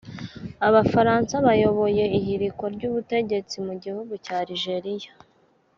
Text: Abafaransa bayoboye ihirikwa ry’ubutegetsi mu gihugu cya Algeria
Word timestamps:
Abafaransa 0.67 1.33
bayoboye 1.45 2.03
ihirikwa 2.17 2.65
ry’ubutegetsi 2.75 3.55
mu 3.67 3.73
gihugu 3.83 4.13
cya 4.25 4.35
Algeria 4.43 5.11